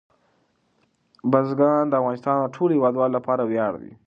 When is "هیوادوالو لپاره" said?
2.75-3.41